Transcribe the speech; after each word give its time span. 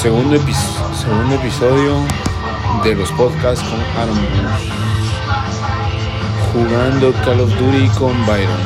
Segundo, 0.00 0.38
segundo 0.94 1.34
episodio 1.36 2.06
de 2.84 2.94
los 2.94 3.10
podcasts 3.12 3.64
con 3.64 3.80
Aaron 3.98 4.18
Jugando 6.52 7.12
Call 7.24 7.40
of 7.40 7.50
Duty 7.58 7.88
con 7.98 8.26
Byron. 8.26 8.60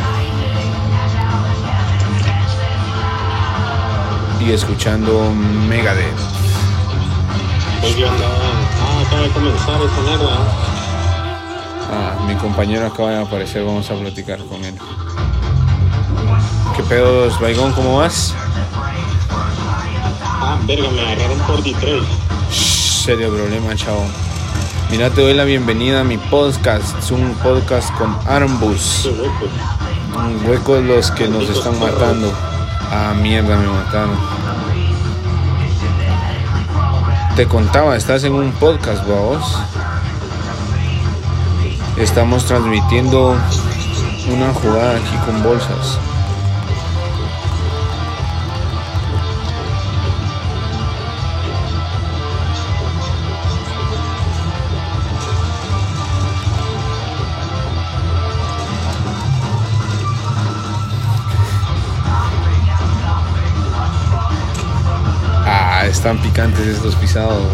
Y 4.41 4.53
escuchando 4.53 5.33
Megadeth. 5.69 6.19
Ah, 7.83 9.03
acaba 9.07 9.23
de 9.23 9.29
comenzar 9.31 9.81
esta 9.83 10.01
mierda. 10.03 10.37
Ah, 11.93 12.25
mi 12.27 12.35
compañero 12.35 12.87
acaba 12.87 13.11
de 13.11 13.23
aparecer, 13.23 13.65
vamos 13.65 13.91
a 13.91 13.95
platicar 13.95 14.45
con 14.47 14.65
él. 14.65 14.77
¿Qué 16.77 16.83
pedos, 16.83 17.41
Baigón? 17.41 17.73
¿Cómo 17.73 17.99
vas? 17.99 18.35
Ah, 20.51 20.59
verga, 20.67 20.91
me 20.91 21.01
agarraron 21.01 21.39
por 21.47 21.63
Detroit. 21.63 22.03
Serio 22.51 23.33
problema, 23.33 23.73
chavo. 23.77 24.05
Mira, 24.91 25.09
te 25.09 25.21
doy 25.21 25.33
la 25.33 25.45
bienvenida 25.45 26.01
a 26.01 26.05
mi 26.05 26.19
podcast. 26.19 26.99
Es 26.99 27.13
un 27.13 27.35
podcast 27.35 27.95
con 27.95 28.19
Armbus. 28.27 29.09
Un 30.17 30.45
hueco 30.45 30.75
de 30.75 30.83
los 30.83 31.13
que 31.13 31.29
nos 31.29 31.49
están 31.49 31.79
matando. 31.79 32.33
Ah, 32.91 33.15
mierda, 33.17 33.57
me 33.57 33.69
mataron. 33.69 34.19
Te 37.37 37.47
contaba, 37.47 37.95
estás 37.95 38.25
en 38.25 38.33
un 38.33 38.51
podcast, 38.51 39.07
vos. 39.07 39.57
Estamos 41.97 42.45
transmitiendo 42.47 43.37
una 44.29 44.53
jugada 44.53 44.97
aquí 44.97 45.17
con 45.25 45.45
bolsas. 45.45 46.01
Están 66.01 66.17
picantes 66.17 66.67
estos 66.67 66.97
pisados. 66.97 67.45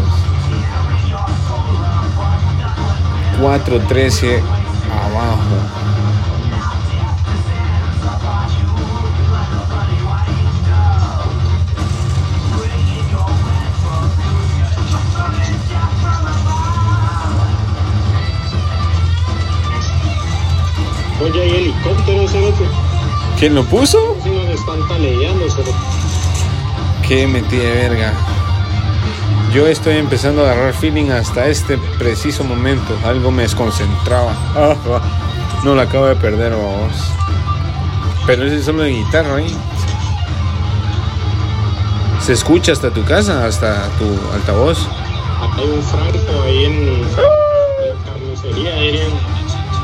4.13 3.41 4.41
abajo. 4.89 5.37
Oye, 21.21 21.41
hay 21.41 21.49
helicóptero, 21.49 22.27
cerote. 22.29 22.63
¿Quién 23.37 23.55
lo 23.55 23.65
puso? 23.65 24.15
Si 24.23 24.29
nos 24.29 24.45
están 24.45 24.87
taleando, 24.87 25.49
cerote. 25.49 25.73
Qué 27.05 27.27
metida 27.27 27.63
de 27.63 27.71
verga. 27.71 28.36
Yo 29.53 29.65
estoy 29.65 29.95
empezando 29.97 30.45
a 30.45 30.51
agarrar 30.51 30.73
feeling 30.73 31.09
hasta 31.09 31.47
este 31.47 31.77
preciso 31.97 32.43
momento. 32.43 32.97
Algo 33.05 33.31
me 33.31 33.43
desconcentraba. 33.43 34.35
No 35.63 35.73
la 35.73 35.83
acabo 35.83 36.05
de 36.05 36.15
perder, 36.15 36.51
vamos. 36.51 36.93
Pero 38.27 38.45
ese 38.45 38.57
es 38.57 38.65
solo 38.65 38.83
de 38.83 38.91
guitarra 38.91 39.37
ahí. 39.37 39.57
Se 42.23 42.33
escucha 42.33 42.73
hasta 42.73 42.91
tu 42.91 43.03
casa, 43.03 43.43
hasta 43.43 43.89
tu 43.97 44.05
altavoz. 44.35 44.77
Hay 45.57 45.65
un 45.65 45.81
franco 45.81 46.43
ahí 46.43 46.65
en 46.65 47.01
la 47.01 48.05
carnicería. 48.05 49.03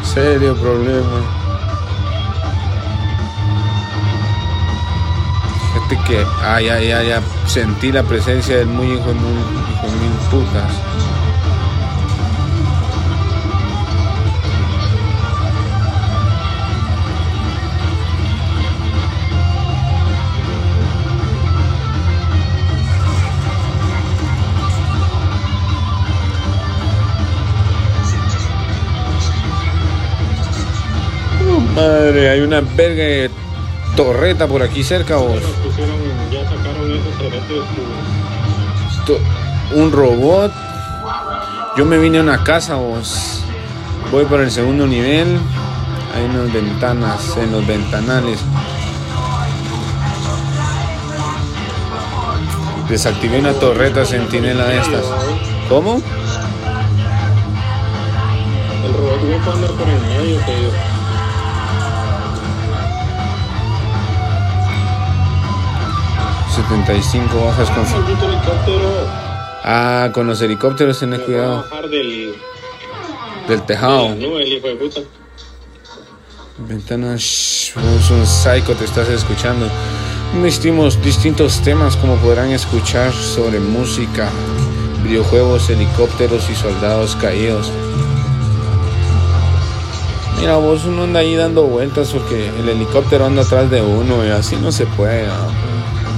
Serio 0.03 0.55
problema. 0.55 1.42
Que, 6.07 6.25
ay, 6.41 6.67
ay, 6.69 6.91
ay, 6.91 7.07
ya 7.09 7.21
sentí 7.45 7.91
la 7.91 8.01
presencia 8.01 8.57
del 8.57 8.67
muy 8.67 8.87
hijo 8.87 9.13
mil, 9.13 9.39
hijo 9.71 9.87
mil 10.01 10.11
putas. 10.31 10.73
Oh, 31.47 31.59
Madre, 31.75 32.29
hay 32.29 32.41
una 32.41 32.61
verga 32.61 33.31
torreta 33.95 34.47
por 34.47 34.61
aquí 34.63 34.83
cerca. 34.83 35.15
To- 39.05 39.19
Un 39.75 39.91
robot. 39.91 40.51
Yo 41.75 41.85
me 41.85 41.97
vine 41.97 42.19
a 42.19 42.21
una 42.21 42.43
casa 42.43 42.75
vos. 42.75 43.41
Voy 44.11 44.25
por 44.25 44.41
el 44.41 44.51
segundo 44.51 44.85
nivel. 44.85 45.39
Hay 46.15 46.23
unas 46.25 46.53
ventanas 46.53 47.35
en 47.37 47.51
los 47.51 47.65
ventanales. 47.65 48.39
Desactivé 52.89 53.39
una 53.39 53.53
torreta 53.53 54.05
sentinela 54.05 54.65
de 54.65 54.77
estas. 54.77 55.03
¿Cómo? 55.69 56.01
El 58.85 58.93
robot 58.93 59.23
hueco 59.23 59.51
anda 59.51 59.67
por 59.69 59.87
el 59.87 59.99
medio, 60.01 60.37
te 60.45 60.55
digo. 60.55 60.71
...75 66.53 67.45
bajas 67.45 67.69
con... 67.71 67.83
Ah, 69.63 70.09
con 70.13 70.27
los 70.27 70.41
helicópteros 70.41 70.99
tenés 70.99 71.21
cuidado. 71.21 71.65
del, 71.89 72.35
Del 73.47 73.59
de 73.59 73.65
tejado. 73.65 74.09
nube, 74.15 74.47
hijo 74.47 74.67
de 74.67 74.75
puta. 74.75 75.01
Ventanas, 76.59 77.21
shh, 77.21 77.75
un 77.77 78.25
psycho, 78.27 78.75
te 78.75 78.85
estás 78.85 79.09
escuchando. 79.09 79.67
Distintos, 80.43 81.01
distintos 81.01 81.59
temas 81.61 81.95
como 81.97 82.17
podrán 82.17 82.51
escuchar 82.51 83.11
sobre 83.13 83.59
música, 83.59 84.29
videojuegos, 85.03 85.69
helicópteros 85.69 86.49
y 86.49 86.55
soldados 86.55 87.15
caídos. 87.15 87.71
Mira, 90.39 90.57
vos 90.57 90.85
uno 90.85 91.03
anda 91.03 91.21
ahí 91.21 91.35
dando 91.35 91.63
vueltas 91.63 92.11
porque 92.11 92.49
el 92.59 92.67
helicóptero 92.69 93.25
anda 93.25 93.43
atrás 93.43 93.71
de 93.71 93.81
uno 93.81 94.23
y 94.25 94.29
así 94.29 94.55
no 94.57 94.71
se 94.71 94.85
puede. 94.85 95.25
¿no? 95.27 95.72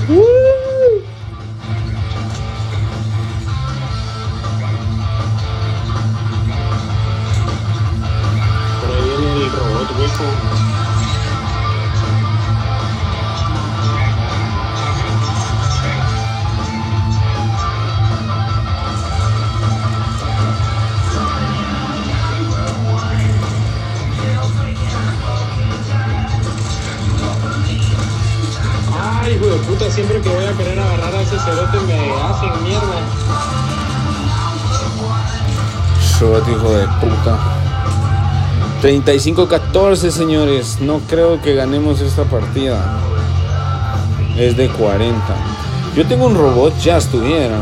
Por 0.07 0.13
ahí 8.91 9.13
viene 9.17 9.45
el 9.45 9.51
robot 9.51 9.89
hueco. 9.97 10.64
Hijo 29.35 29.47
de 29.47 29.57
puta, 29.63 29.91
siempre 29.91 30.21
que 30.21 30.29
voy 30.29 30.45
a 30.45 30.53
querer 30.53 30.79
agarrar 30.79 31.13
a 31.13 31.21
ese 31.21 31.37
cerote 31.39 31.79
me 31.87 32.11
hacen 32.13 32.63
mierda. 32.63 32.95
Robot 36.19 36.47
hijo 36.47 36.71
de 36.71 36.87
puta. 37.01 37.39
35-14, 38.81 40.11
señores. 40.11 40.79
No 40.79 40.99
creo 40.99 41.41
que 41.41 41.55
ganemos 41.55 42.01
esta 42.01 42.23
partida. 42.23 42.99
Es 44.37 44.55
de 44.55 44.69
40. 44.69 45.15
Yo 45.95 46.05
tengo 46.07 46.27
un 46.27 46.35
robot, 46.35 46.77
ya 46.79 46.97
estuviera. 46.97 47.57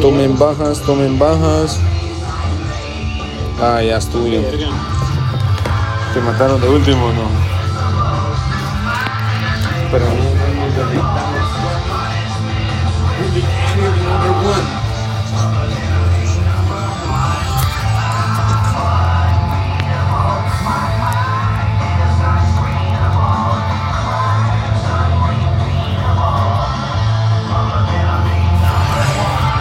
Tomen 0.00 0.38
bajas, 0.38 0.80
tomen 0.80 1.18
bajas. 1.18 1.80
Ah, 3.60 3.80
ya 3.82 3.96
es 3.98 4.08
tuyo. 4.08 4.40
¿Te 6.12 6.20
mataron 6.20 6.60
de 6.60 6.68
último 6.68 7.12
no? 7.12 7.28
Pero 9.90 10.06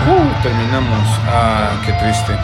Uh, 0.06 0.44
terminamos. 0.44 1.08
Ah, 1.32 1.72
qué 1.86 1.94
triste. 1.94 2.38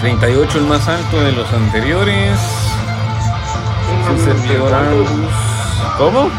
38 0.00 0.58
el 0.58 0.64
más 0.66 0.86
alto 0.88 1.20
de 1.20 1.32
los 1.32 1.52
anteriores. 1.52 2.38
Su 4.06 4.24
servidor 4.24 4.72
Angus. 4.72 5.08
¿Cómo? 5.96 6.30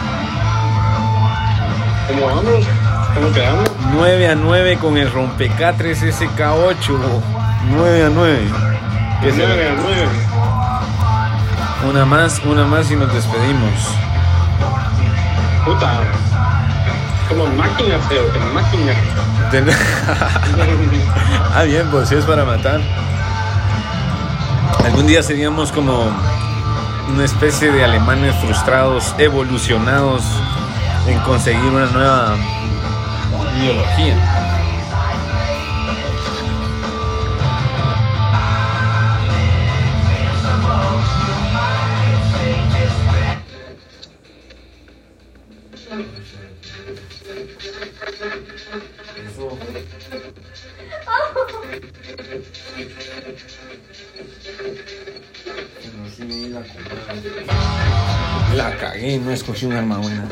¿Cómo 2.08 2.26
vamos? 2.26 2.66
¿Cómo 3.14 3.32
quedamos? 3.34 3.70
9 3.94 4.30
a 4.30 4.36
9 4.36 4.78
con 4.80 4.98
el 4.98 5.12
rompecatres 5.12 6.02
SK8. 6.04 7.00
9 7.72 8.06
a 8.06 8.10
9. 8.10 8.40
¿Qué 9.22 9.32
será? 9.34 9.50
9 9.50 9.70
a 9.70 9.76
9. 9.82 10.08
Una 11.90 12.06
más, 12.06 12.40
una 12.46 12.66
más 12.66 12.90
y 12.92 12.96
nos 12.96 13.14
despedimos. 13.14 13.74
Puta. 15.66 16.00
Como 17.28 17.46
máquina, 17.48 18.00
feo, 18.08 18.24
como 18.34 18.54
máquina. 18.54 18.94
Ah, 21.56 21.64
bien, 21.64 21.88
pues 21.90 22.10
sí 22.10 22.16
es 22.16 22.26
para 22.26 22.46
matar. 22.46 22.80
Algún 24.84 25.08
día 25.08 25.22
seríamos 25.22 25.72
como 25.72 26.10
una 27.10 27.26
especie 27.26 27.72
de 27.72 27.84
alemanes 27.84 28.36
frustrados, 28.38 29.14
evolucionados 29.18 30.24
en 31.08 31.20
conseguir 31.20 31.64
una 31.64 31.86
nueva 31.88 32.36
biología. 33.60 34.16
La 58.56 58.78
cagué, 58.78 59.18
no 59.18 59.32
escogí 59.32 59.66
un 59.66 59.74
arma 59.74 59.98
buena. 59.98 60.28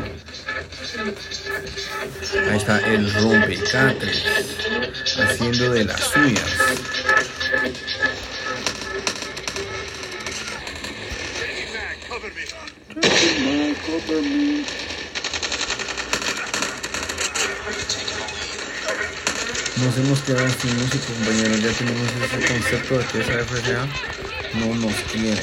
Ahí 2.50 2.58
está 2.58 2.80
el 2.80 3.14
rompecatres 3.14 4.24
haciendo 5.18 5.72
de 5.72 5.86
las 5.86 6.00
suyas. 6.02 6.58
Nos 19.78 19.98
hemos 19.98 20.20
quedado 20.22 20.50
sin 20.50 20.76
música, 20.78 21.06
compañeros. 21.06 21.62
Ya 21.62 21.72
tenemos 21.72 22.08
ese 22.12 22.54
concepto 22.54 22.98
de 22.98 23.06
que 23.06 23.20
esa 23.22 23.46
FRA 23.46 23.88
no 24.54 24.76
nos 24.76 24.94
quiere. 25.12 25.42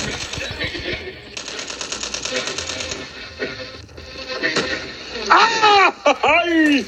¡Ay! 6.23 6.87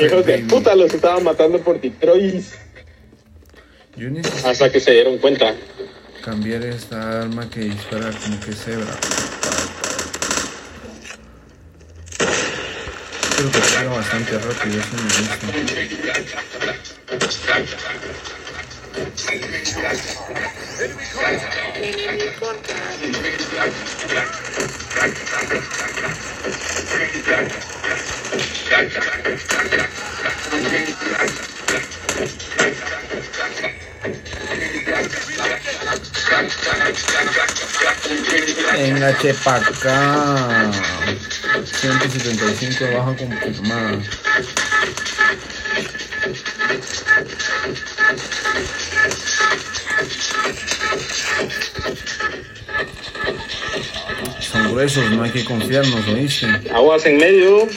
Hijos 0.00 0.26
de 0.26 0.38
puta, 0.40 0.74
los 0.74 0.92
estaban 0.92 1.24
matando 1.24 1.60
por 1.60 1.80
Detroit. 1.80 2.44
Hasta 4.44 4.70
que 4.70 4.80
se 4.80 4.92
dieron 4.92 5.18
cuenta. 5.18 5.54
cambiar 6.24 6.62
esta 6.64 7.22
arma 7.22 7.48
que 7.48 7.60
dispara 7.60 8.10
como 8.12 8.38
que 8.40 8.52
cebra. 8.52 8.94
Creo 13.36 13.50
que 13.50 13.58
pega 13.58 13.90
bastante 13.90 14.38
rápido, 14.38 14.80
eso 14.80 14.96
me 14.96 15.02
gusta. 15.20 15.46
Venga, 38.72 39.12
chepa 39.20 39.56
acá. 39.56 40.70
175 41.64 42.84
de 42.84 42.94
baja 42.94 43.14
confirmada. 43.14 44.27
Gruesos, 54.70 55.10
no 55.10 55.22
hay 55.22 55.30
que 55.30 55.44
confiarnos, 55.44 56.06
¿oíste? 56.08 56.46
Aguas 56.72 57.04
en 57.06 57.16
medio. 57.18 57.68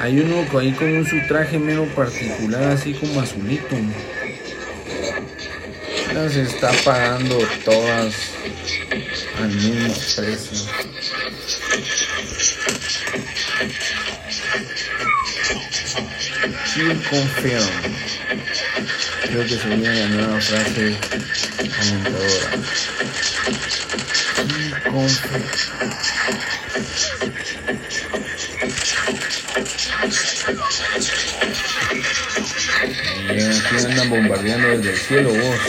Hay 0.00 0.18
uno 0.18 0.44
ahí 0.58 0.72
con 0.72 0.88
un 0.88 1.06
su 1.06 1.16
traje 1.28 1.58
menos 1.58 1.88
particular, 1.90 2.64
así 2.64 2.92
como 2.92 3.20
azulito. 3.20 3.76
Las 6.12 6.34
está 6.34 6.72
pagando 6.84 7.38
todas 7.64 8.14
al 9.40 9.48
mismo 9.48 9.94
precio. 10.16 10.58
Kill 16.74 17.02
confirm. 17.08 17.68
Creo 19.22 19.42
que 19.44 19.56
sería 19.56 19.92
la 19.92 20.08
nueva 20.08 20.40
frase 20.40 20.96
alentadora. 21.80 22.50
Bien, 24.92 25.08
aquí 33.52 33.86
andan 33.86 34.10
bombardeando 34.10 34.68
desde 34.68 34.90
el 34.90 34.96
cielo 34.98 35.30
vos. 35.30 35.60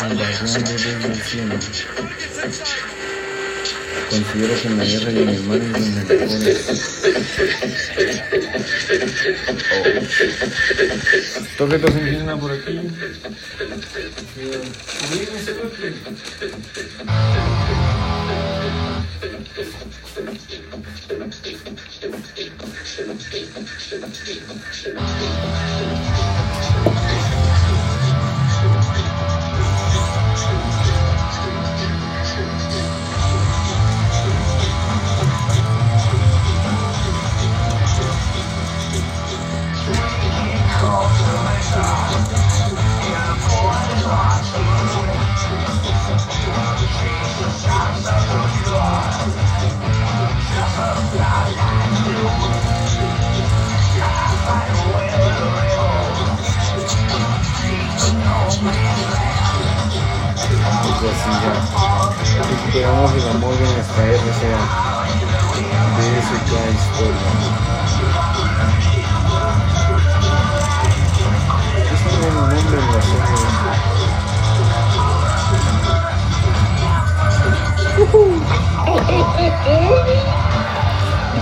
Bombardeando 0.00 0.70
desde 0.70 1.08
el 1.08 1.22
cielo. 1.22 1.58
Considero 4.08 4.62
que 4.62 4.68
en 4.68 4.78
la 4.78 4.84
guerra 4.84 5.10
de 5.12 5.22
animales 5.22 5.72
donde 5.72 6.16
mejores. 6.16 6.58
Oh. 8.90 8.94
Torretos 11.58 11.94
en 11.96 12.08
tienda 12.08 12.36
por 12.36 12.52
aquí. 12.52 12.80
Pues 24.78 25.67
RCA. 64.38 64.46
De. 64.46 66.18
Es. 66.68 66.78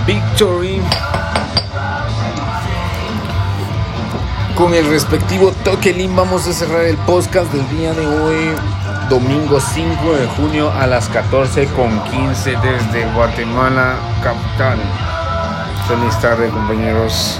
Victory. 0.07 0.81
Con 4.55 4.73
el 4.73 4.87
respectivo 4.89 5.51
toque 5.63 5.93
vamos 6.15 6.47
a 6.47 6.53
cerrar 6.53 6.85
el 6.85 6.97
podcast 6.97 7.51
del 7.53 7.69
día 7.77 7.93
de 7.93 8.07
hoy. 8.07 8.86
Domingo 9.09 9.59
5 9.59 10.13
de 10.13 10.27
junio 10.27 10.71
a 10.71 10.85
las 10.85 11.07
14 11.09 11.67
con 11.67 12.03
15 12.03 12.55
desde 12.57 13.05
Guatemala, 13.13 13.95
capital. 14.21 14.79
Feliz 15.87 16.19
tarde, 16.19 16.49
compañeros. 16.49 17.39